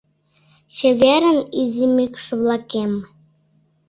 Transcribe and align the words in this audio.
Чеверын, 0.75 1.39
изи 1.61 1.85
мӱкш-влакем. 1.95 2.93